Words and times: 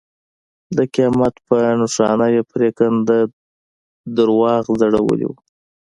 د 0.77 0.79
قیامت 0.93 1.33
په 1.47 1.57
نښانه 1.79 2.27
یې 2.33 2.41
پرېکنده 2.51 3.17
دروغ 4.15 4.65
ځړولي 4.79 5.25
وو. 5.27 5.37